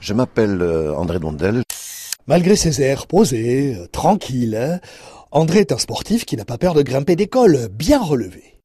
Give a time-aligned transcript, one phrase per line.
[0.00, 1.62] Je m'appelle euh, André Dondel.
[2.26, 4.80] Malgré ses airs posés, euh, tranquilles, hein,
[5.30, 8.56] André est un sportif qui n'a pas peur de grimper des cols, bien relevé.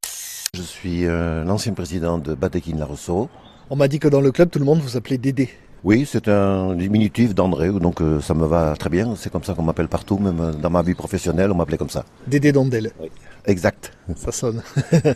[0.55, 3.29] Je suis euh, l'ancien président de Batekin La Rousseau.
[3.69, 5.49] On m'a dit que dans le club, tout le monde vous appelait Dédé.
[5.83, 9.15] Oui, c'est un diminutif d'André, donc euh, ça me va très bien.
[9.15, 11.89] C'est comme ça qu'on m'appelle partout, même euh, dans ma vie professionnelle, on m'appelait comme
[11.89, 12.05] ça.
[12.25, 12.91] Dédé Dondel.
[13.45, 13.91] Exact.
[14.15, 14.63] Ça sonne.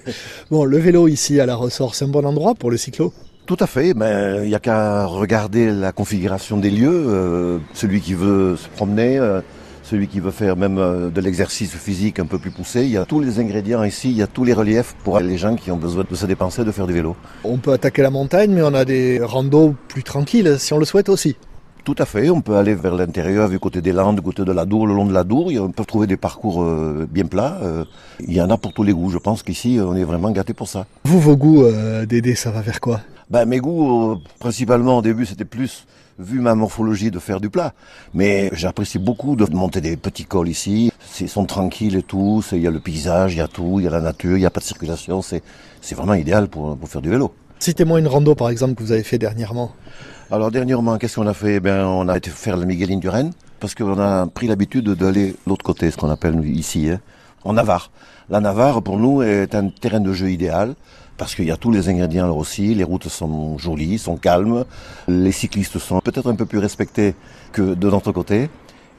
[0.52, 3.14] bon, le vélo ici à la ressort, c'est un bon endroit pour le cyclo?
[3.50, 7.04] Tout à fait, mais il n'y a qu'à regarder la configuration des lieux.
[7.08, 9.42] euh, celui qui veut se promener, euh,
[9.82, 12.98] celui qui veut faire même euh, de l'exercice physique un peu plus poussé, il y
[12.98, 15.72] a tous les ingrédients ici, il y a tous les reliefs pour les gens qui
[15.72, 17.16] ont besoin de se dépenser, de faire du vélo.
[17.44, 20.86] On peut attaquer la montagne, mais on a des randos plus tranquilles si on le
[20.86, 21.36] souhaite aussi.
[21.84, 24.52] Tout à fait, on peut aller vers l'intérieur, du côté des Landes, du côté de
[24.52, 25.50] la Dour, le long de la Dour.
[25.60, 27.58] On peut trouver des parcours euh, bien plats.
[27.64, 27.84] euh,
[28.20, 29.10] Il y en a pour tous les goûts.
[29.10, 30.86] Je pense qu'ici, on est vraiment gâté pour ça.
[31.06, 33.00] Vous, vos goûts, euh, Dédé, ça va vers quoi?
[33.30, 35.86] Ben, mes goûts, euh, principalement au début, c'était plus,
[36.18, 37.74] vu ma morphologie, de faire du plat.
[38.16, 40.92] Mais j'apprécie beaucoup de monter des petits cols ici.
[41.20, 42.44] Ils sont tranquilles et tout.
[42.52, 44.40] Il y a le paysage, il y a tout, il y a la nature, il
[44.40, 45.22] n'y a pas de circulation.
[45.22, 45.44] C'est
[45.80, 47.32] c'est vraiment idéal pour, pour faire du vélo.
[47.60, 49.72] Citez-moi une rando, par exemple, que vous avez fait dernièrement.
[50.32, 51.56] Alors dernièrement, qu'est-ce qu'on a fait?
[51.56, 54.90] Eh Ben, on a été faire la Migueline du Rennes parce qu'on a pris l'habitude
[54.90, 57.00] d'aller de l'autre côté, ce qu'on appelle ici, hein,
[57.44, 57.92] en Navarre.
[58.30, 60.76] La Navarre, pour nous, est un terrain de jeu idéal
[61.20, 62.74] parce qu'il y a tous les ingrédients là aussi.
[62.74, 64.66] Les routes sont jolies, sont calmes.
[65.08, 67.14] Les cyclistes sont peut-être un peu plus respectés
[67.52, 68.50] que de notre côté.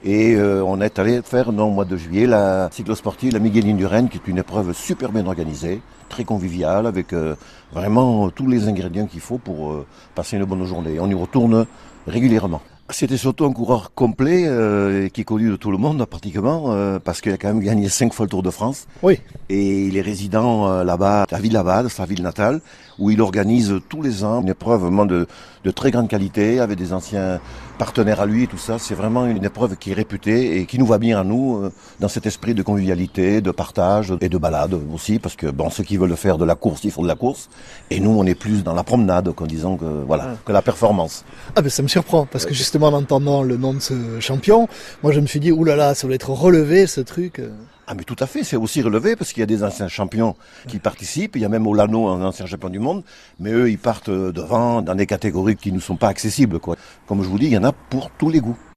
[0.04, 3.76] Et euh, on est allé faire, non, au mois de juillet, la cyclosportive, la Migueline
[3.76, 7.34] du Rennes, qui est une épreuve super bien organisée, très conviviale, avec euh,
[7.72, 10.98] vraiment tous les ingrédients qu'il faut pour euh, passer une bonne journée.
[11.00, 11.66] On y retourne
[12.06, 12.62] régulièrement.
[12.92, 16.98] C'était surtout un coureur complet euh, qui est connu de tout le monde pratiquement euh,
[16.98, 19.20] parce qu'il a quand même gagné cinq fois le Tour de France Oui.
[19.48, 22.60] et il est résident euh, là-bas à Villabade, sa ville natale,
[22.98, 25.26] où il organise tous les ans une épreuve vraiment de,
[25.64, 27.40] de très grande qualité avec des anciens
[27.78, 28.78] partenaires à lui et tout ça.
[28.78, 31.72] C'est vraiment une épreuve qui est réputée et qui nous va bien à nous euh,
[32.00, 35.84] dans cet esprit de convivialité, de partage et de balade aussi parce que bon, ceux
[35.84, 37.48] qui veulent faire de la course, ils font de la course
[37.90, 41.24] et nous on est plus dans la promenade qu'en disant que voilà que la performance.
[41.56, 44.68] Ah ben ça me surprend, parce que justement en entendant le nom de ce champion,
[45.02, 47.40] moi je me suis dit, oulala, ça doit être relevé ce truc.
[47.86, 50.36] Ah mais tout à fait, c'est aussi relevé parce qu'il y a des anciens champions
[50.68, 53.02] qui participent, il y a même Olano, un ancien champion du monde,
[53.40, 56.76] mais eux ils partent euh, devant dans des catégories qui ne sont pas accessibles quoi.
[57.08, 58.69] Comme je vous dis, il y en a pour tous les goûts.